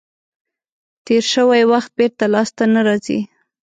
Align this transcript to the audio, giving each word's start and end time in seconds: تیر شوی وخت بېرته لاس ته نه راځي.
تیر 1.05 1.23
شوی 1.33 1.63
وخت 1.71 1.91
بېرته 1.97 2.25
لاس 2.33 2.49
ته 2.57 2.63
نه 2.73 2.81
راځي. 2.87 3.19